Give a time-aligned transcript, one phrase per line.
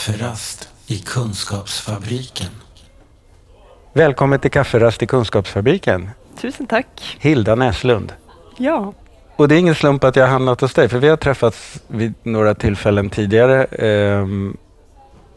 [0.00, 2.48] Kafferast i Kunskapsfabriken.
[3.92, 6.10] Välkommen till Kafferast i Kunskapsfabriken.
[6.40, 7.16] Tusen tack.
[7.20, 8.12] Hilda Näslund.
[8.56, 8.92] Ja.
[9.36, 11.82] Och det är ingen slump att jag har hamnat hos dig, för vi har träffats
[11.88, 13.64] vid några tillfällen tidigare.
[13.64, 14.56] Ehm,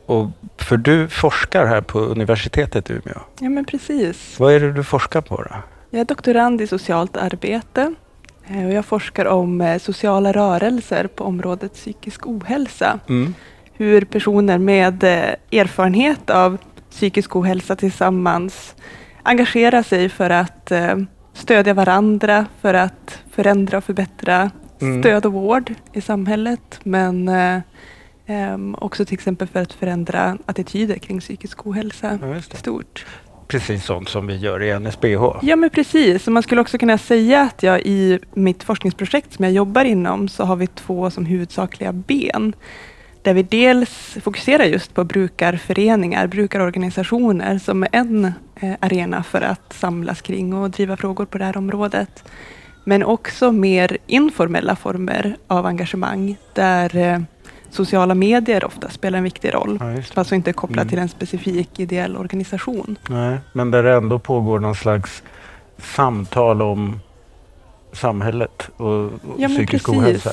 [0.06, 3.20] och för du forskar här på universitetet i Umeå.
[3.40, 4.40] ja, men precis.
[4.40, 5.56] Vad är det du forskar på då?
[5.90, 7.96] Jag är doktorand i socialt arbete
[8.48, 13.00] eh, och jag forskar om eh, sociala rörelser på området psykisk ohälsa.
[13.10, 13.34] Mm.
[13.74, 16.58] Hur personer med eh, erfarenhet av
[16.92, 18.76] psykisk ohälsa tillsammans
[19.24, 20.96] engagerar sig för att eh,
[21.34, 24.52] stödja varandra, för att förändra och förbättra
[24.82, 25.02] Mm.
[25.04, 26.80] stöd och vård i samhället.
[26.84, 33.06] Men eh, också till exempel för att förändra attityder kring psykisk ohälsa Ja, stort.
[33.48, 35.40] Precis sånt som vi gör i NSBH.
[35.42, 39.54] Ja men precis, man skulle också kunna säga att jag i mitt forskningsprojekt som jag
[39.54, 42.54] jobbar inom så har vi två som huvudsakliga ben.
[43.24, 49.74] Där vi dels fokuserar just på brukarföreningar, brukarorganisationer som är en eh, arena för att
[49.74, 52.24] samlas kring och driva frågor på det här området.
[52.84, 57.20] Men också mer informella former av engagemang där eh,
[57.70, 59.78] sociala medier ofta spelar en viktig roll.
[59.82, 60.90] Ja, Som alltså inte är kopplat Mm.
[60.90, 62.98] till en specifik ideell organisation.
[63.10, 65.24] Nej, men där det ändå pågår någon slags
[65.78, 67.00] samtal om
[67.94, 70.02] samhället och, och Ja, psykisk precis.
[70.02, 70.32] ohälsa.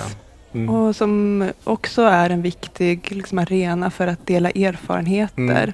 [0.53, 0.75] Mm.
[0.75, 5.73] Och som också är en viktig liksom, arena för att dela erfarenheter.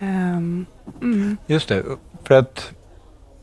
[0.00, 0.66] Mm.
[1.46, 1.82] Just det,
[2.24, 2.72] för att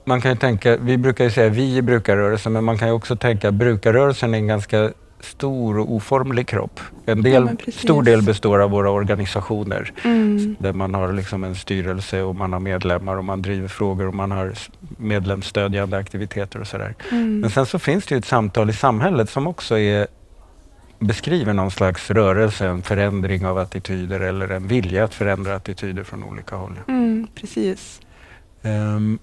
[0.06, 2.94] man kan ju tänka, vi brukar ju säga vi i brukarrörelsen, men man kan ju
[2.94, 6.80] också tänka brukarrörelsen är en ganska stor och oformlig kropp.
[7.06, 7.82] En del, precis.
[7.82, 10.56] stor del består av våra organisationer Mm.
[10.60, 14.14] där man har liksom en styrelse och man har medlemmar och man driver frågor och
[14.14, 14.54] man har
[14.98, 16.96] medlemsstödjande aktiviteter och sådär.
[17.12, 17.40] Mm.
[17.40, 20.08] Men sen så finns det ju ett samtal i samhället som också är,
[21.00, 26.24] beskriver någon slags rörelse, en förändring av attityder eller en vilja att förändra attityder från
[26.24, 26.80] olika håll.
[26.88, 28.02] Mm, precis.
[28.62, 29.20] Ehm,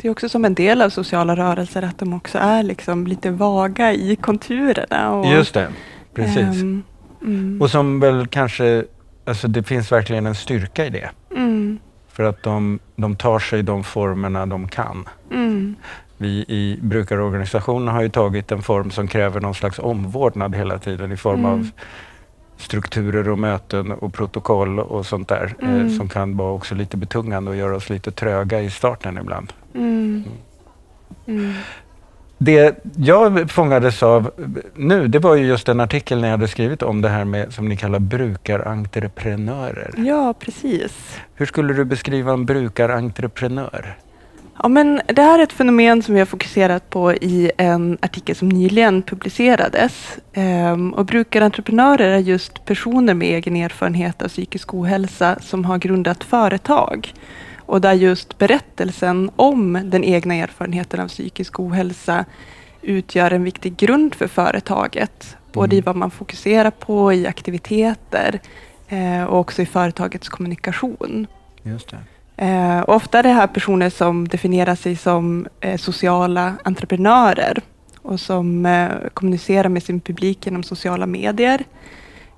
[0.00, 3.30] Det är också som en del av sociala rörelser att de också är liksom lite
[3.30, 5.10] vaga i konturerna.
[5.12, 5.68] Och, Just det,
[6.14, 6.36] precis.
[6.38, 6.82] ehm,
[7.22, 8.84] mm, Och som väl kanske,
[9.24, 11.10] alltså det finns verkligen en styrka i det.
[11.36, 11.78] mm,
[12.12, 15.08] För att de, de tar sig de formerna de kan.
[16.18, 21.12] Vi i brukarorganisationen har ju tagit en form som kräver någon slags omvårdnad hela tiden
[21.12, 21.50] i form Mm.
[21.52, 21.68] av
[22.56, 25.54] strukturer och möten och protokoll och sånt där.
[25.62, 25.90] Eh, Mm.
[25.90, 29.52] som kan vara också lite betungande och göra oss lite tröga i starten ibland.
[29.74, 30.24] mm,
[31.26, 31.52] mm.
[32.40, 34.30] Det jag fångades av
[34.74, 37.68] nu, det var ju just en artikel ni hade skrivit om det här med som
[37.68, 39.94] ni kallar brukarentreprenörer.
[39.96, 41.18] Ja, precis.
[41.34, 43.96] Hur skulle du beskriva en brukarentreprenör?
[44.62, 48.36] Ja, men det här är ett fenomen som vi har fokuserat på i en artikel
[48.36, 50.18] som nyligen publicerades.
[50.32, 56.24] Ehm, och brukarentreprenörer är just personer med egen erfarenhet av psykisk ohälsa som har grundat
[56.24, 57.14] företag.
[57.56, 62.24] Och där just berättelsen om den egna erfarenheten av psykisk ohälsa
[62.82, 65.36] utgör en viktig grund för företaget.
[65.52, 65.84] Både i Mm.
[65.86, 68.40] vad man fokuserar på, i aktiviteter
[68.88, 71.26] eh, och också i företagets kommunikation.
[71.62, 71.96] Just det.
[72.40, 77.62] Eh, ofta är det här personer som definierar sig som eh, sociala entreprenörer
[78.02, 81.64] och som eh, kommunicerar med sin publik genom sociala medier,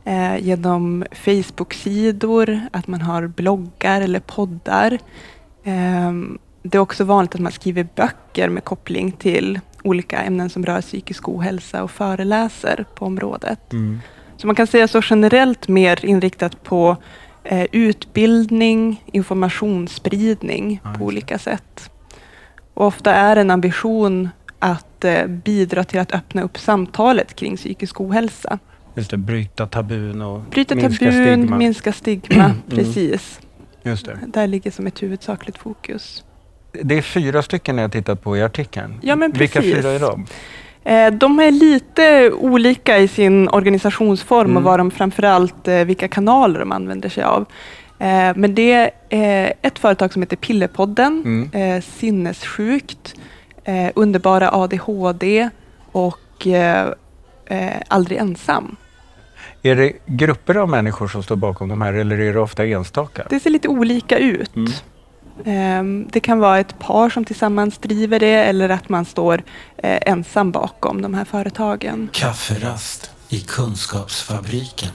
[0.05, 4.99] eh, genom Facebook-sidor, att man har bloggar eller poddar.
[5.65, 6.12] Eh,
[6.62, 10.81] det är också vanligt att man skriver böcker med koppling till olika ämnen som rör
[10.81, 13.72] psykisk ohälsa och föreläser på området.
[13.72, 14.00] Mm.
[14.37, 16.97] Så man kan säga så generellt mer inriktat på
[17.44, 21.90] eh, utbildning, informationsspridning Ja, på olika sätt.
[22.74, 24.28] Och ofta är en ambition
[24.58, 28.58] att eh, bidra till att öppna upp samtalet kring psykisk ohälsa.
[28.94, 31.56] Just det, bryta tabun och Bryta minska tabun, stigma.
[31.56, 32.44] minska stigma.
[32.44, 32.56] Mm.
[32.69, 33.40] Precis.
[33.82, 34.19] Just det.
[34.26, 36.25] Där ligger som ett huvudsakligt fokus.
[36.82, 38.98] det är fyra stycken jag tittat på i artikeln.
[39.02, 39.76] Ja, men Vilka precis.
[39.76, 40.26] fyra är de?
[40.85, 44.56] Eh, De är lite olika i sin organisationsform Mm.
[44.56, 47.41] och vad de framförallt, eh, vilka kanaler de använder sig av.
[47.99, 51.23] Eh, Men det är ett företag som heter Pillerpodden,
[51.53, 51.82] Mm.
[51.82, 53.15] Sinnessjukt,
[53.94, 55.49] Underbara ADHD
[55.93, 56.47] och
[57.88, 58.77] Aldrig ensam.
[59.62, 63.27] Är det grupper av människor som står bakom de här eller är det ofta enstaka?
[63.31, 64.56] Det ser lite olika ut.
[64.56, 64.73] Mm.
[65.44, 65.82] Eh,
[66.12, 69.43] Det kan vara ett par som tillsammans driver det eller att man står
[69.77, 72.09] eh, ensam bakom de här företagen.
[72.12, 74.91] Kafferast i Kunskapsfabriken.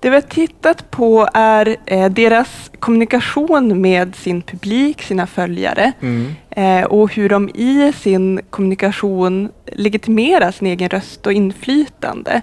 [0.00, 6.34] Det vi har tittat på är eh, deras kommunikation med sin publik, sina följare Mm.
[6.50, 12.42] eh, och hur de i sin kommunikation legitimerar sin egen röst och inflytande.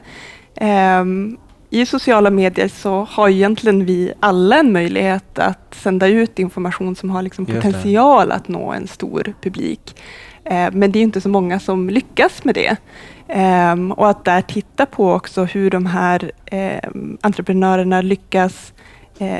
[1.73, 7.09] I sociala medier så har egentligen vi alla en möjlighet att sända ut information som
[7.09, 10.01] har liksom potential att nå en stor publik.
[10.43, 12.77] Eh, men det är inte så många som lyckas med det.
[13.27, 18.73] Ehm, och att där titta på också hur de här ehm, entreprenörerna lyckas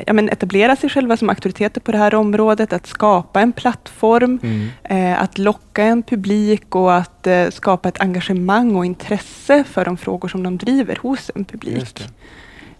[0.06, 4.38] ja, men etablera sig själva som auktoriteter på det här området, att skapa en plattform,
[4.42, 4.68] mm.
[4.84, 9.96] eh, att locka en publik och att eh, skapa ett engagemang och intresse för de
[9.96, 11.94] frågor som de driver hos en publik.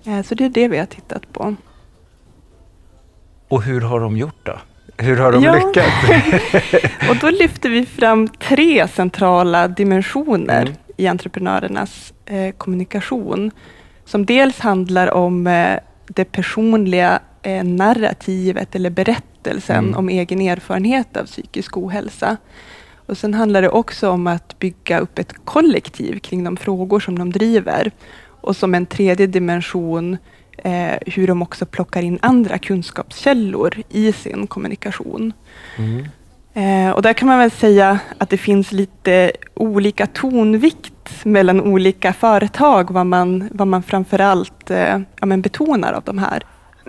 [0.05, 0.11] Det.
[0.11, 1.57] Eh, så det är det vi har tittat på.
[3.49, 4.59] Och hur har de gjort då?
[4.97, 5.55] Hur har de ja.
[5.55, 6.09] lyckats?
[7.11, 10.75] och då lyfter vi fram tre centrala dimensioner mm.
[10.97, 13.51] i entreprenörernas eh, kommunikation,
[14.05, 15.79] som dels handlar om eh,
[16.15, 19.97] det personliga eh, narrativet eller berättelsen mm.
[19.97, 22.37] om egen erfarenhet av psykisk ohälsa.
[23.07, 27.19] Och sen handlar det också om att bygga upp ett kollektiv kring de frågor som
[27.19, 27.91] de driver.
[28.25, 30.17] Och som en tredje dimension
[30.57, 35.33] eh, hur de också plockar in andra kunskapskällor i sin kommunikation.
[35.77, 36.07] Mm.
[36.55, 42.13] Eh, och där kan man väl säga att det finns lite olika tonvikt mellan olika
[42.13, 46.43] företag, vad man, vad man framförallt eh, ja, men betonar av de här.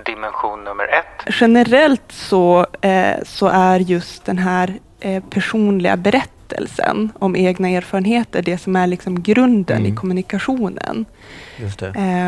[0.05, 1.33] Dimension nummer ett.
[1.39, 8.57] Generellt så, eh, så är just den här eh, personliga berättelsen om egna erfarenheter det
[8.57, 9.93] som är liksom grunden mm.
[9.93, 11.05] i kommunikationen.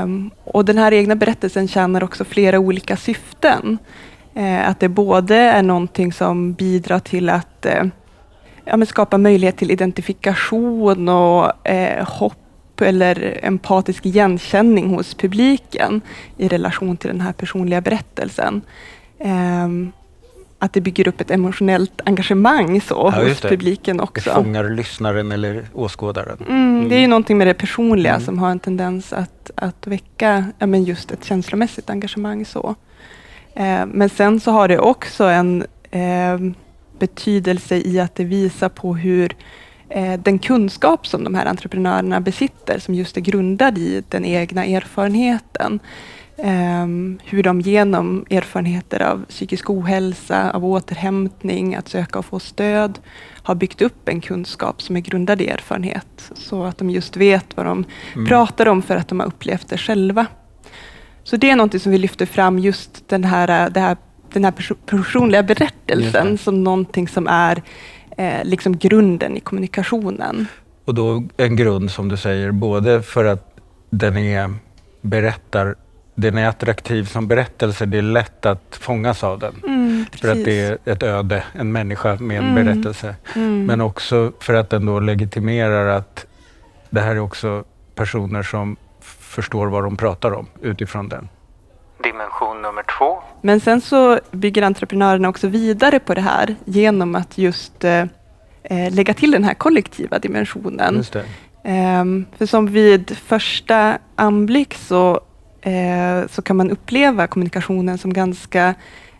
[0.03, 3.77] Um, och den här egna berättelsen tjänar också flera olika syften.
[4.37, 7.89] Uh, att det både är någonting som bidrar till att uh,
[8.65, 16.01] ja, skapa möjlighet till identifikation och uh, hopp eller empatisk igenkänning hos publiken
[16.37, 18.61] i relation till den här personliga berättelsen.
[19.19, 19.91] Um,
[20.59, 24.29] att det bygger upp ett emotionellt engagemang så, ja, hos publiken också.
[24.29, 26.37] Det fångar lyssnaren eller åskådaren.
[26.47, 26.89] Mm, mm.
[26.89, 28.25] Det är ju någonting med det personliga mm.
[28.25, 32.45] som har en tendens att, att väcka ja, men just ett känslomässigt engagemang.
[32.45, 32.75] så.
[33.55, 36.39] Eh, men sen så har det också en eh,
[36.99, 39.35] betydelse i att det visar på hur
[39.89, 44.65] eh, den kunskap som de här entreprenörerna besitter, som just är grundad i den egna
[44.65, 45.79] erfarenheten,
[47.23, 52.99] hur de genom erfarenheter av psykisk ohälsa, av återhämtning, att söka och få stöd,
[53.43, 56.31] har byggt upp en kunskap som är grundad i erfarenhet.
[56.33, 57.85] Så att de just vet vad de
[58.15, 58.25] mm.
[58.25, 60.25] pratar om för att de har upplevt det själva.
[61.25, 63.97] Så det är något som vi lyfter fram, just den här, det här,
[64.33, 64.53] den här
[64.85, 67.63] personliga berättelsen som någonting som är
[68.17, 70.47] eh, liksom grunden i kommunikationen.
[70.85, 74.53] Och då en grund som du säger, både för att den är
[75.01, 75.75] berättar
[76.15, 77.85] den är attraktiv som berättelse.
[77.85, 79.55] Det är lätt att fångas av den.
[79.67, 82.65] Mm, för att det är ett öde, en människa med en mm.
[82.65, 83.15] berättelse.
[83.35, 83.65] Mm.
[83.65, 86.25] Men också för att den då legitimerar att
[86.89, 87.63] det här är också
[87.95, 88.77] personer som
[89.35, 91.29] förstår vad de pratar om utifrån den.
[92.03, 93.17] Dimension nummer två.
[93.41, 98.03] Men sen så bygger entreprenörerna också vidare på det här genom att just eh,
[98.63, 101.03] eh lägga till den här kollektiva dimensionen.
[101.63, 105.21] Um, för som vid första anblick så
[105.61, 108.75] eh, så kan man uppleva kommunikationen som ganska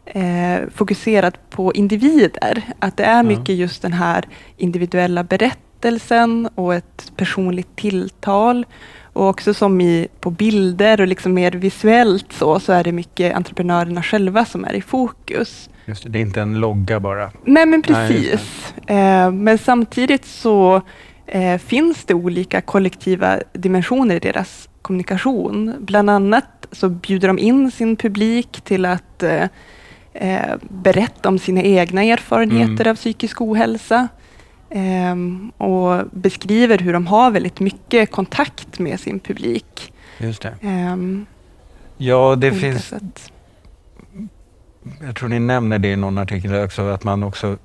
[0.06, 2.64] eh, fokuserad på individer.
[2.80, 8.66] Att det är mycket just den här individuella berättelsen och ett personligt tilltal.
[9.16, 13.36] Och också som i, på bilder och liksom mer visuellt så, så är det mycket
[13.36, 15.70] entreprenörerna själva som är i fokus.
[15.86, 17.32] Just det, det är inte en logga bara.
[17.44, 18.74] Nej, men precis.
[18.88, 20.82] Nej, eh, men samtidigt så
[21.28, 25.74] eh, finns det olika kollektiva dimensioner i deras kommunikation.
[25.80, 32.04] Bland annat så bjuder de in sin publik till att eh, berätta om sina egna
[32.04, 32.92] erfarenheter mm.
[32.92, 34.08] av psykisk ohälsa.
[34.70, 35.16] Eh,
[35.58, 39.94] och beskriver hur de har väldigt mycket kontakt med sin publik.
[40.18, 40.56] Just det.
[40.62, 40.98] Eh,
[41.98, 42.86] ja, det finns...
[42.86, 43.32] Sätt.
[45.02, 47.58] Jag tror ni nämner det i någon artikel också, att man också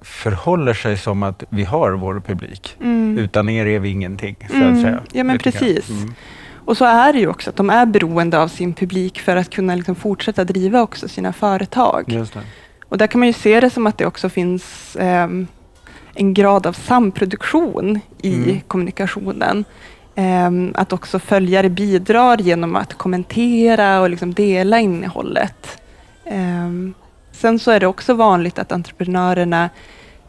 [0.00, 2.76] förhåller sig som att vi har vår publik.
[2.80, 3.18] Mm.
[3.18, 4.82] Utan er är vi ingenting, så att mm.
[4.82, 5.02] säga.
[5.12, 5.88] Ja, men precis.
[5.88, 6.14] Mm.
[6.66, 9.50] Och så är det ju också, att de är beroende av sin publik för att
[9.50, 12.26] kunna liksom fortsätta driva också sina företag.
[12.88, 15.28] Och där kan man ju se det som att det också finns eh,
[16.16, 18.60] en grad av samproduktion i mm.
[18.60, 19.64] kommunikationen.
[20.14, 25.82] Eh, att också följare bidrar genom att kommentera och liksom dela innehållet.
[26.24, 26.70] Eh,
[27.32, 29.70] sen så är det också vanligt att entreprenörerna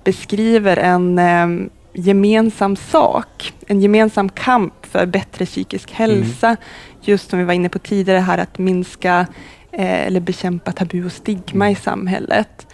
[0.03, 6.47] beskriver en ehm, gemensam sak, en gemensam kamp för bättre psykisk hälsa.
[6.47, 6.57] Mm.
[7.01, 9.27] Just som vi var inne på tidigare här, att minska
[9.71, 11.73] eh, eller bekämpa tabu och stigma mm.
[11.73, 12.67] i samhället.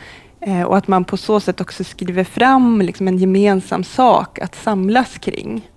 [0.46, 4.56] Eh, och att man på så sätt också skriver fram liksom, en gemensam sak att
[4.56, 5.70] samlas kring.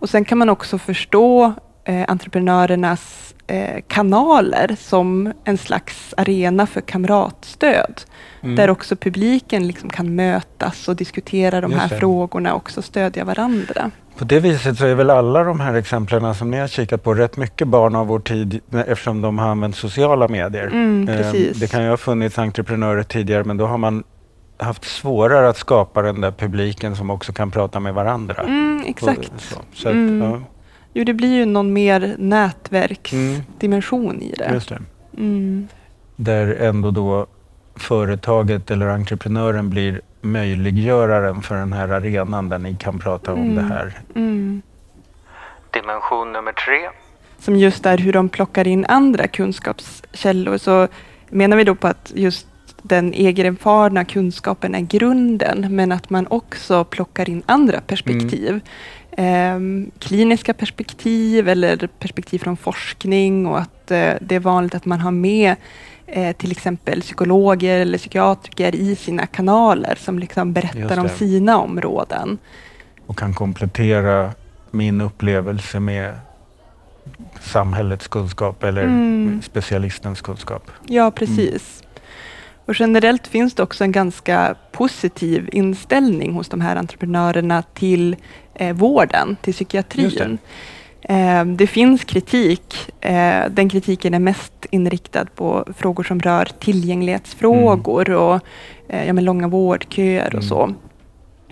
[0.00, 1.52] Och sen kan man också förstå
[1.84, 8.00] eh, entreprenörernas eh, kanaler som en slags arena för kamratstöd.
[8.42, 8.56] Mm.
[8.56, 11.98] Där också publiken liksom kan mötas och diskutera de Just här det.
[11.98, 13.90] frågorna och också stödja varandra.
[14.18, 17.14] På det viset så är väl alla de här exemplen som ni har kikat på
[17.14, 20.66] rätt mycket barn av vår tid eftersom de har använt sociala medier.
[20.66, 21.56] Mm, Eh, precis.
[21.60, 24.04] Det kan ju ha funnits entreprenörer tidigare men då har man
[24.56, 28.42] haft svårare att skapa den där publiken som också kan prata med varandra.
[28.42, 29.32] Mm, Och exakt.
[29.38, 30.30] Så, så att, Mm.
[30.30, 30.40] ja,
[30.92, 34.50] Jo, det blir ju någon mer nätverksdimension i det.
[34.52, 34.78] just det.
[35.16, 35.68] Mm.
[36.16, 37.26] Där ändå då
[37.76, 43.54] företaget eller entreprenören blir möjliggöraren för den här arenan där ni kan prata om Mm.
[43.54, 43.92] det här.
[44.14, 44.62] Mm.
[45.70, 46.88] Dimension nummer tre.
[47.38, 50.88] Som just är hur de plockar in andra kunskapskällor så
[51.30, 52.46] menar vi då på att just
[52.82, 58.60] den egenerfarna kunskapen är grunden men att man också plockar in andra perspektiv.
[59.16, 65.00] Ehm, kliniska perspektiv eller perspektiv från forskning och att eh, det är vanligt att man
[65.00, 65.56] har med
[66.08, 72.38] eh, till exempel psykologer eller psykiatriker i sina kanaler som liksom berättar om sina områden.
[73.06, 74.30] och kan komplettera
[74.70, 76.14] min upplevelse med
[77.40, 79.42] samhällets kunskap eller Mm.
[79.42, 80.70] specialistens kunskap.
[80.86, 81.82] Ja, precis.
[82.66, 88.16] Och generellt finns det också en ganska positiv inställning hos de här entreprenörerna till
[88.54, 90.38] eh, vården, till psykiatrin.
[91.10, 92.74] Eh, det finns kritik.
[93.00, 98.40] Eh, den kritiken är mest inriktad på frågor som rör tillgänglighetsfrågor och
[98.88, 100.42] eh, ja, men långa vårdköer och Mm.
[100.42, 100.74] så.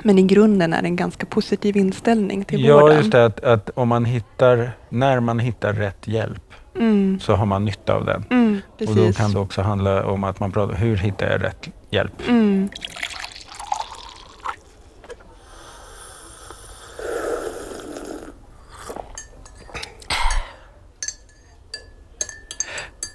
[0.03, 2.97] Men i grunden är det en ganska positiv inställning till Ja, vården.
[2.99, 3.25] just det.
[3.25, 6.43] Att, att om man hittar, när man hittar rätt hjälp
[6.79, 8.25] Mm, så har man nytta av den.
[8.31, 11.69] mm, Och då kan det också handla om att man pratar hur hittar jag rätt
[11.91, 12.13] hjälp?
[12.29, 12.69] Mm.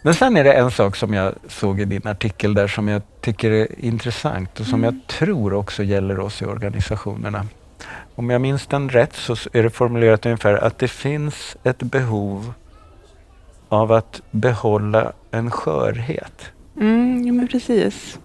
[0.02, 3.02] Men sen är det en sak som jag såg i din artikel där som jag
[3.22, 4.96] tycker är intressant och som Mm.
[4.96, 7.46] jag tror också gäller oss i organisationerna.
[8.16, 12.54] Om jag minns den rätt så är det formulerat ungefär att det finns ett behov
[13.70, 16.52] av att behålla en skörhet.
[16.80, 18.20] Mm, ja, men precis.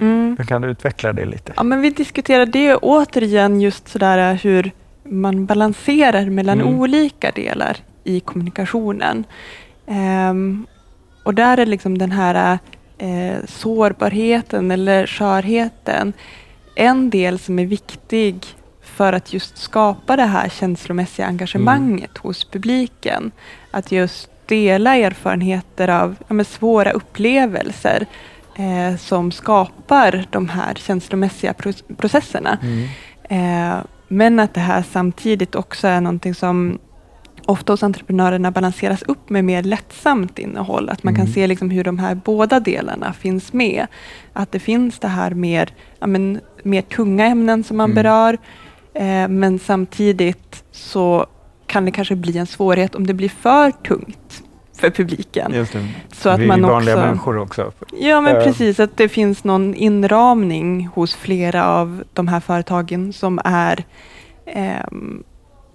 [0.00, 0.34] Mm.
[0.38, 1.52] Hur kan du utveckla det lite?
[1.56, 4.72] Ja, men vi diskuterar det återigen just sådär hur
[5.04, 6.78] man balanserar mellan Mm.
[6.80, 9.24] olika delar i kommunikationen.
[9.86, 10.66] Ehm,
[11.28, 12.58] och där är liksom den här
[12.98, 16.12] eh, sårbarheten eller skörheten
[16.74, 18.46] en del som är viktig
[18.82, 23.30] för att just skapa det här känslomässiga engagemanget hos publiken.
[23.70, 28.06] Att just dela erfarenheter av ja, svåra upplevelser
[28.56, 32.58] eh, som skapar de här känslomässiga pro- processerna.
[32.62, 32.88] Mm.
[33.24, 36.78] Eh, men att det här samtidigt också är någonting som
[37.48, 40.88] ofta hos entreprenörerna balanseras upp med mer lättsamt innehåll.
[40.88, 41.32] Att man kan Mm.
[41.34, 43.86] se liksom hur de här båda delarna finns med.
[44.32, 47.94] Att det finns det här mer, ja, men, mer tunga ämnen som man Mm.
[47.94, 48.38] berör.
[48.94, 51.26] Eh, men samtidigt så
[51.66, 54.42] kan det kanske bli en svårighet om det blir för tungt
[54.80, 55.66] för publiken.
[56.12, 57.72] Så att Vi är man ju vanliga också- människor också.
[58.00, 58.42] Ja, men Eh.
[58.44, 58.80] precis.
[58.80, 63.84] Att det finns någon inramning hos flera av de här företagen som är
[64.46, 65.22] ehm,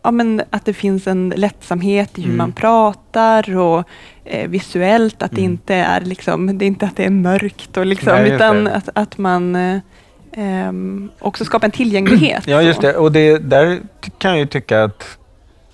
[0.03, 2.37] ja, men att det finns en lättsamhet i hur Mm.
[2.37, 3.83] man pratar och
[4.25, 5.51] eh, visuellt, att det Mm.
[5.51, 8.71] inte är liksom, det är inte att det är mörkt och liksom, Nej, utan det.
[8.75, 10.71] att, att man eh,
[11.19, 12.43] också skapar en tillgänglighet.
[12.47, 12.95] Ja, just det.
[12.95, 13.79] Och det, där
[14.17, 15.17] kan jag ju tycka att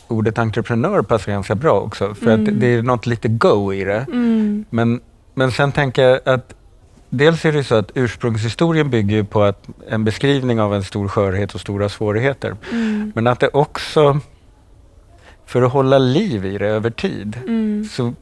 [0.08, 2.14] ordet entreprenör passar ganska bra också.
[2.16, 2.44] För Mm.
[2.54, 4.06] att det är något lite go i det.
[4.12, 5.00] Mm, Men,
[5.34, 6.54] men sen tänker jag att
[7.10, 11.08] dels är det så att ursprungshistorien bygger ju på att en beskrivning av en stor
[11.08, 12.56] skörhet och stora svårigheter.
[12.72, 14.20] mm, Men att det också,
[15.46, 18.14] för att hålla liv i det över tid, mm, så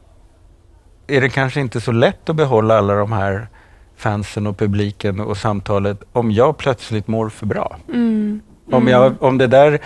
[1.06, 3.48] är det kanske inte så lätt att behålla alla de här
[3.96, 7.76] fansen och publiken och samtalet om jag plötsligt mår för bra.
[7.88, 8.88] mm, Om, mm.
[8.88, 9.78] jag, om det där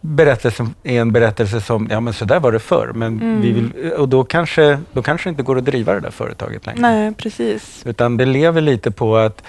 [0.00, 3.40] berättelsen är en berättelse som, ja men så där var det förr, men Mm.
[3.40, 6.66] vi vill, och då kanske, då kanske det inte går att driva det där företaget
[6.66, 6.80] längre.
[6.80, 7.82] Nej, precis.
[7.86, 9.42] Utan det lever lite på att,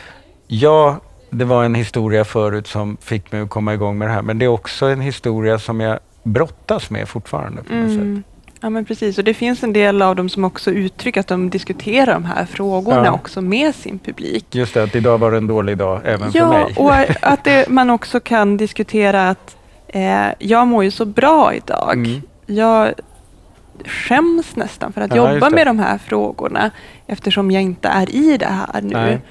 [0.47, 0.97] ja,
[1.29, 4.39] det var en historia förut som fick mig att komma igång med det här, men
[4.39, 7.97] det är också en historia som jag brottas med fortfarande på något sätt.
[8.01, 8.23] Mm.
[8.61, 9.17] Ja, men precis.
[9.17, 12.45] Och det finns en del av dem som också uttrycker att de diskuterar de här
[12.45, 13.11] frågorna Ja.
[13.11, 14.45] också med sin publik.
[14.55, 16.73] Just det, att idag var det en dålig dag även för Ja, mig.
[16.77, 19.55] och att det, man också kan diskutera att
[19.93, 21.93] eh, jag mår ju så bra idag.
[21.93, 22.21] Mm.
[22.45, 22.93] Jag
[23.85, 26.71] skäms nästan för att Ja, jobba med de här frågorna
[27.07, 28.93] eftersom jag inte är i det här nu.
[28.93, 29.21] Nej.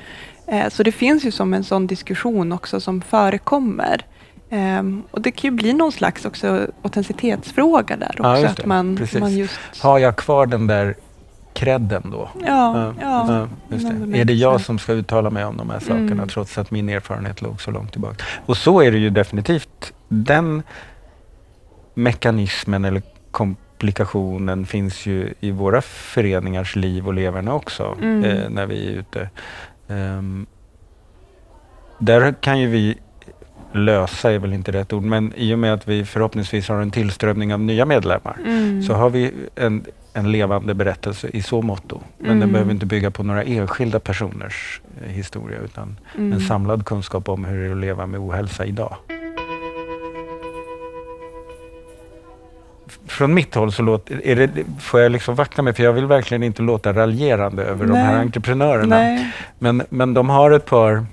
[0.47, 4.05] Eh, så det finns ju som en sån diskussion också som förekommer.
[4.51, 8.43] Ehm, och det kan ju bli någon slags också autenticitetsfråga där också.
[8.43, 9.21] Ja, att man, Precis.
[9.21, 9.59] man just...
[9.81, 10.95] Har jag kvar den där
[11.59, 12.29] credden då.
[12.47, 13.49] Ja, ja.
[13.69, 14.19] just någon det.
[14.21, 16.29] Är det jag som ska uttala mig om de här sakerna Mm.
[16.29, 18.25] trots att min erfarenhet låg så långt tillbaka?
[18.47, 19.93] Och så är det ju definitivt.
[20.09, 20.63] Den
[21.95, 28.25] mekanismen eller komplikationen finns ju i våra föreningars liv och leverne också Mm.
[28.25, 29.31] eh, när vi är ute.
[29.89, 30.47] Ehm,
[31.99, 32.99] där kan ju vi
[33.73, 36.91] lösa, är väl inte rätt ord, men i och med att vi förhoppningsvis har en
[36.91, 38.83] tillströmning av nya medlemmar Mm.
[38.83, 39.85] så har vi en,
[40.19, 42.01] en levande berättelse i så motto.
[42.19, 42.41] Men Mm.
[42.41, 46.33] den behöver inte bygga på några enskilda personers eh, historia utan Mm.
[46.33, 48.97] en samlad kunskap om hur det är att leva med ohälsa idag.
[53.07, 56.07] Från mitt håll så låter, är det, får jag liksom vakta mig för jag vill
[56.07, 58.21] verkligen inte låta raljerande över de här Nej.
[58.23, 58.97] entreprenörerna.
[58.97, 59.33] Nej.
[59.59, 61.07] Men, men de har ett par...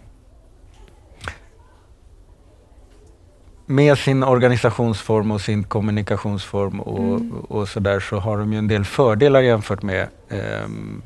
[3.65, 7.31] Med sin organisationsform och sin kommunikationsform och, Mm.
[7.31, 11.01] och sådär så har de ju en del fördelar jämfört med, ehm,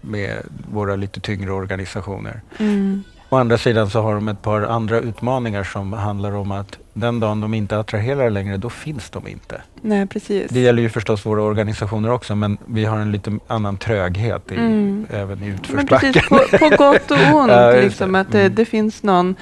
[0.00, 0.36] med
[0.72, 2.40] våra lite tyngre organisationer.
[2.58, 3.02] Mm.
[3.28, 7.20] Å andra sidan så har de ett par andra utmaningar som handlar om att den
[7.20, 9.62] dagen de inte attraherar längre, då finns de inte.
[9.80, 10.50] Nej, precis.
[10.50, 14.54] Det gäller ju förstås våra organisationer också, men vi har en lite annan tröghet i,
[14.54, 15.06] Mm.
[15.10, 16.12] även i Men utförsbacken.
[16.12, 17.82] precis, på, på gott och ont.
[17.84, 18.54] Liksom, att det, Mm.
[18.54, 19.34] det finns någon,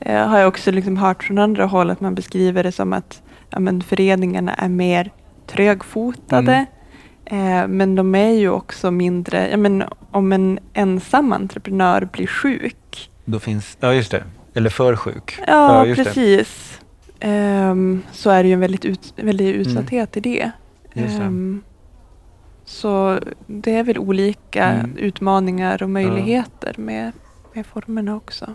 [0.00, 3.22] eh, har jag också liksom hört från andra håll, att man beskriver det som att
[3.50, 5.10] ja, men föreningarna är mer
[5.46, 6.66] trögfotade.
[7.26, 7.62] Mm.
[7.62, 13.10] Eh, men de är ju också mindre, ja, men om en ensam entreprenör blir sjuk.
[13.24, 14.24] Då finns, ja just det,
[14.54, 15.38] eller för sjuk.
[15.46, 15.94] Ja, det.
[15.94, 16.80] precis.
[17.20, 20.50] Ehm, så är det ju en väldigt, ut, väldigt utsatthet i det.
[20.92, 21.08] Mm.
[21.08, 21.24] Det.
[21.24, 21.62] Ehm,
[22.64, 24.96] så det är väl olika Mm.
[24.96, 27.12] utmaningar och möjligheter med,
[27.52, 28.54] med formerna också.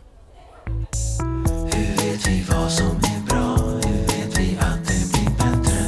[2.19, 3.55] Vet vi vad som är bra?
[3.58, 5.79] Hur vet vi att det blir bättre?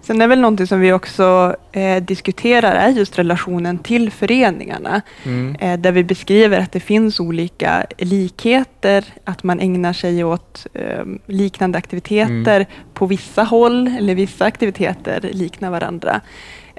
[0.00, 5.02] Sen är väl någonting som vi också eh, diskuterar är just relationen till föreningarna.
[5.24, 5.56] Mm.
[5.60, 11.04] Eh, där vi beskriver att det finns olika likheter, att man ägnar sig åt eh,
[11.26, 12.66] liknande aktiviteter Mm.
[12.94, 16.20] på vissa håll, eller vissa aktiviteter liknar varandra.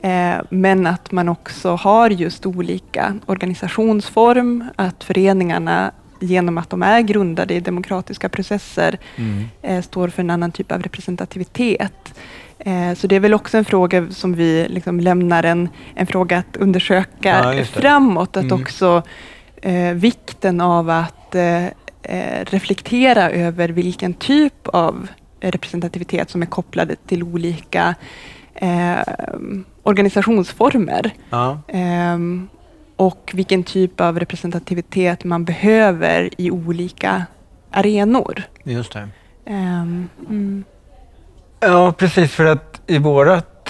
[0.03, 7.01] Eh, men att man också har just olika organisationsform, att föreningarna genom att de är
[7.01, 9.43] grundade i demokratiska processer Mm.
[9.61, 12.13] eh, står för en annan typ av representativitet.
[12.59, 16.37] Eh, så det är väl också en fråga som vi liksom lämnar en, en fråga
[16.37, 18.37] att undersöka Ja, framåt.
[18.37, 18.61] Att Mm.
[18.61, 19.03] också
[19.61, 21.65] eh, vikten av att eh,
[22.43, 25.07] reflektera över vilken typ av
[25.41, 27.95] representativitet som är kopplade till olika
[28.61, 28.99] eh,
[29.83, 31.13] organisationsformer.
[31.29, 31.61] Ja.
[31.67, 32.49] Ehm,
[32.95, 37.25] och vilken typ av representativitet man behöver i olika
[37.71, 38.43] arenor.
[38.63, 39.09] Just det.
[39.45, 40.63] Ehm, mm.
[41.59, 43.69] Ja, precis för att i vårat,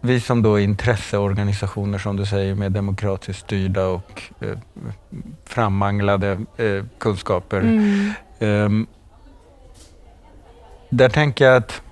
[0.00, 4.58] vi som då är intresseorganisationer som du säger med demokratiskt styrda och eh,
[5.44, 7.60] frammanglade eh, kunskaper.
[7.60, 8.12] Mm.
[8.38, 8.86] Ehm,
[10.90, 11.82] där tänker jag att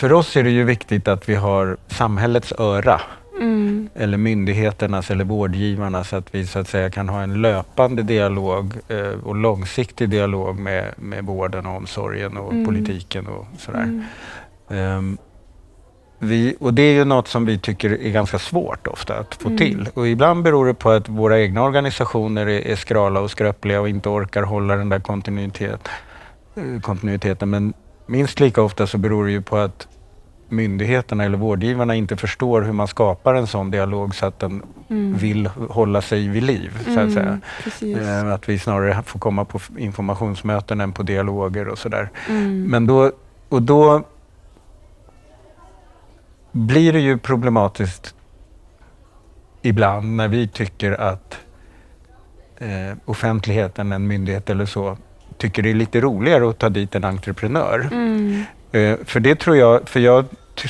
[0.00, 3.00] för oss är det ju viktigt att vi har samhällets öra
[3.40, 3.88] Mm.
[3.94, 8.74] eller myndigheternas eller vårdgivarnas så att vi så att säga kan ha en löpande dialog
[8.88, 12.66] eh, och långsiktig dialog med, med vården och omsorgen och Mm.
[12.66, 13.82] politiken och sådär.
[13.82, 14.04] Mm.
[14.70, 15.18] Ehm,
[16.18, 19.48] vi, och det är ju något som vi tycker är ganska svårt ofta att få
[19.48, 19.58] Mm.
[19.58, 19.88] till.
[19.94, 23.88] Och ibland beror det på att våra egna organisationer är, är skrala och skröpliga och
[23.88, 25.88] inte orkar hålla den där kontinuitet,
[26.54, 27.50] eh, kontinuiteten.
[27.50, 27.72] Men
[28.10, 29.88] minst lika ofta så beror det ju på att
[30.48, 35.14] myndigheterna eller vårdgivarna inte förstår hur man skapar en sån dialog så att den Mm.
[35.16, 36.78] vill hålla sig vid liv.
[36.94, 37.26] Så att säga.
[37.26, 37.96] Mm, Precis.
[37.98, 42.10] Eh, Att vi snarare får komma på informationsmöten än på dialoger och sådär.
[42.28, 42.64] Mm.
[42.70, 43.12] Men då,
[43.48, 44.02] och då
[46.52, 48.14] blir det ju problematiskt
[49.62, 51.38] ibland när vi tycker att
[52.58, 54.96] eh, offentligheten, en myndighet eller så,
[55.40, 57.88] tycker det är lite roligare att ta dit en entreprenör.
[57.92, 58.44] Mm.
[58.72, 60.24] Eh, för det tror jag, för jag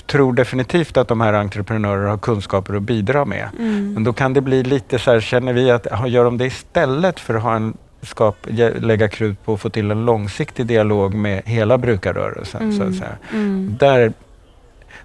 [0.07, 3.49] tror definitivt att de här entreprenörerna har kunskaper att bidra med.
[3.59, 3.95] Mm.
[3.95, 7.21] Men då kan det bli lite så här, känner vi att gör de det istället
[7.21, 8.37] för att ha en skap,
[8.81, 12.73] lägga krut på att få till en långsiktig dialog med hela brukarrörelsen.
[12.73, 13.17] Så att säga.
[13.33, 13.77] Mm.
[13.79, 14.13] Där,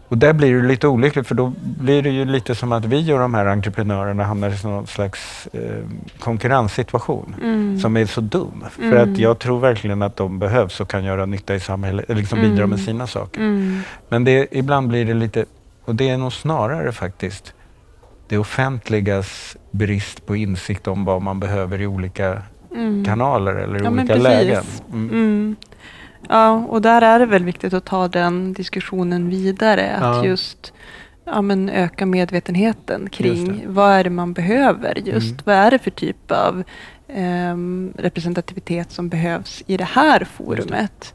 [0.07, 3.13] och där blir det lite olyckligt för då blir det ju lite som att vi
[3.13, 5.83] och de här entreprenörerna hamnar i någon slags eh,
[6.19, 7.79] konkurrenssituation Mm.
[7.79, 8.63] som är så dum.
[8.71, 9.13] För Mm.
[9.13, 12.67] att jag tror verkligen att de behövs och kan göra nytta i samhället, liksom bidra
[12.67, 12.85] med Mm.
[12.85, 13.41] sina saker.
[13.41, 13.79] Mm.
[14.09, 15.45] Men det, ibland blir det lite,
[15.85, 17.53] och det är nog snarare faktiskt
[18.27, 22.41] det offentligas brist på insikt om vad man behöver i olika
[22.75, 23.05] Mm.
[23.05, 24.63] kanaler eller Ja, olika lägen.
[26.29, 26.41] Mm.
[26.41, 26.61] Mm.
[26.63, 29.91] Ja, och där är det väl viktigt att ta den diskussionen vidare.
[29.95, 30.25] Att Ja.
[30.25, 30.73] just
[31.25, 33.61] ja, men öka medvetenheten kring det.
[33.67, 34.95] vad är det man behöver.
[35.05, 35.37] Just Mm.
[35.45, 36.63] vad är det för typ av
[37.07, 41.13] ehm, representativitet som behövs i det här forumet.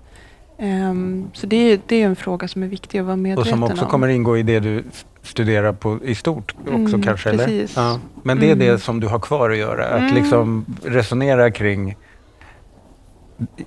[0.58, 3.50] Ehm, så det, är- det är en fråga som är viktig att vara Och medveten
[3.52, 3.90] som också om.
[3.90, 4.84] kommer ingå i det du
[5.22, 7.30] studerar på, i stort också Mm, kanske?
[7.30, 7.44] Eller?
[7.44, 7.76] precis.
[7.76, 7.98] Ja.
[8.22, 8.66] Men det är Mm.
[8.66, 10.14] det som du har kvar att göra, att Mm.
[10.14, 11.96] liksom resonera kring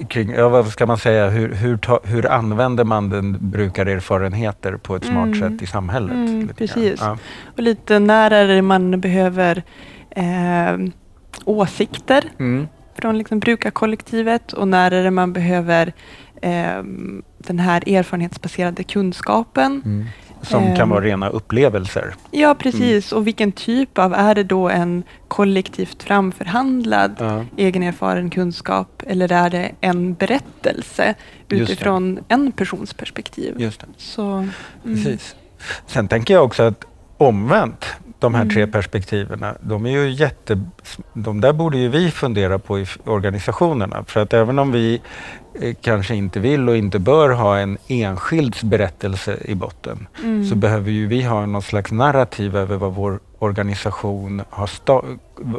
[0.07, 4.95] Kring, ja, vad ska man säga, hur, hur, ta, hur använder man den brukarerfarenheter på
[4.95, 5.39] ett smart Mm.
[5.39, 6.11] sätt i samhället?
[6.11, 6.99] Mm, precis.
[7.01, 7.17] Ja.
[7.57, 9.63] Och lite när är det man behöver
[10.15, 10.91] ehm,
[11.45, 12.67] åsikter Mm.
[12.99, 15.93] från liksom brukarkollektivet och när är det man behöver
[16.41, 20.05] ehm, den här erfarenhetsbaserade kunskapen.
[20.51, 20.65] Mm.
[20.65, 20.89] Som kan Ehm.
[20.89, 22.15] vara rena upplevelser.
[22.31, 23.11] Ja, precis.
[23.11, 27.45] Och vilken typ av, är det då en kollektivt framförhandlad Ja.
[27.57, 31.13] egen erfaren kunskap eller är det en berättelse
[31.49, 33.55] utifrån en persons perspektiv?
[33.57, 33.85] Just det.
[33.97, 34.49] Så, mm.
[34.83, 35.35] Precis.
[35.87, 36.85] Sen tänker jag också att
[37.17, 37.85] omvänt,
[38.23, 38.53] de här Mm.
[38.53, 40.61] tre perspektiven, de är ju jätte...
[41.13, 44.03] De där borde ju vi fundera på i organisationerna.
[44.07, 45.01] För att även om vi
[45.61, 50.45] eh, kanske inte vill och inte bör ha en enskilds berättelse i botten, Mm.
[50.45, 54.69] så behöver ju vi ha någon slags narrativ över vad vår organisation har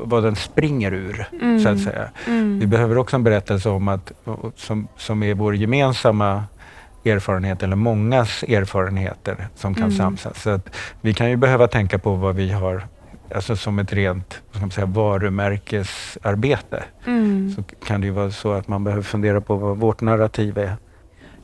[0.07, 1.61] vad den springer ur, Mm.
[1.61, 2.09] så att säga.
[2.27, 2.59] Mm.
[2.61, 4.13] Vi behöver också en berättelse om att,
[4.57, 6.45] som, som är vår gemensamma
[7.05, 9.97] erfarenhet eller mångas erfarenheter som kan Mm.
[9.97, 10.43] samsas.
[10.43, 12.87] Så att vi kan ju behöva tänka på vad vi har
[13.35, 16.85] alltså som ett rent vad ska man säga, varumärkesarbete.
[17.07, 17.53] Mm.
[17.57, 20.77] Så kan det ju vara så att man behöver fundera på vad vårt narrativ är.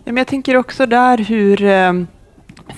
[0.04, 1.92] Ja, men jag tänker också där hur eh,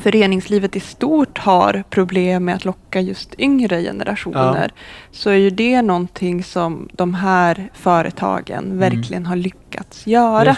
[0.02, 4.70] föreningslivet i stort har problem med att locka just yngre generationer.
[5.10, 10.56] Så är ju det någonting som de här företagen verkligen har lyckats göra.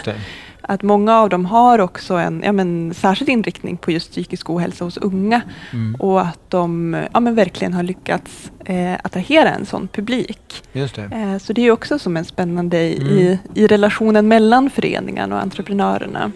[0.67, 4.85] Att många av dem har också en ja, men, särskild inriktning på just psykisk ohälsa
[4.85, 5.41] hos unga.
[5.73, 5.95] Mm.
[5.95, 10.63] Och att de ja, men, verkligen har lyckats eh, attrahera en sån publik.
[10.73, 11.03] Just det.
[11.03, 13.17] Eh, så det är också som en spännande i, Mm.
[13.17, 16.31] i, i relationen mellan föreningen och entreprenörerna.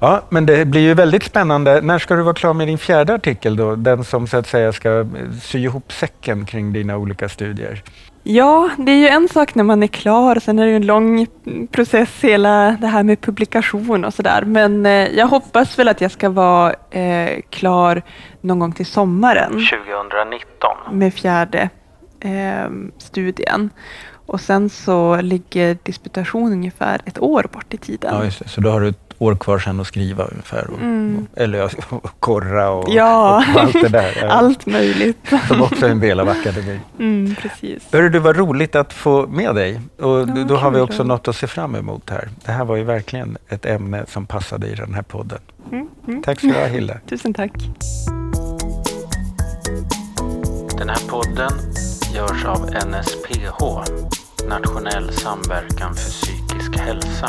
[0.00, 1.80] Ja, men det blir ju väldigt spännande.
[1.80, 3.76] När ska du vara klar med din fjärde artikel då?
[3.76, 5.06] Den som så att säga ska
[5.42, 7.82] sy ihop säcken kring dina olika studier.
[8.30, 10.86] Ja, det är ju en sak när man är klar, sen är det ju en
[10.86, 11.26] lång
[11.70, 14.42] process hela det här med publikation och sådär.
[14.42, 18.02] Men eh, jag hoppas väl att jag ska vara eh, klar
[18.40, 20.76] någon gång till sommaren 2019.
[20.92, 21.68] med fjärde
[22.20, 23.70] eh, studien.
[24.26, 28.14] Och sen så ligger disputation ungefär ett år bort i tiden.
[28.14, 28.48] Ja, just det.
[28.48, 30.70] Så då har du år kvar sen att skriva ungefär.
[30.70, 31.26] Och, Mm.
[31.32, 33.44] och, eller och korra och, Ja.
[33.54, 34.26] och allt det där.
[34.28, 35.18] Allt möjligt.
[35.48, 36.80] Som också är en del av akademin.
[36.98, 37.82] Mm, precis.
[37.92, 39.80] Hörru, det var roligt att få med dig.
[40.00, 41.08] Och Ja, då har vi också då.
[41.08, 42.28] något att se fram emot här.
[42.44, 45.38] Det här var ju verkligen ett ämne som passade i den här podden.
[45.72, 46.22] Mm, mm.
[46.22, 47.00] Tack så du ha, Hilde.
[47.08, 47.52] Tusen tack.
[50.78, 51.52] Den här podden
[52.14, 53.62] görs av NSPH,
[54.48, 57.28] Nationell samverkan för psykisk hälsa.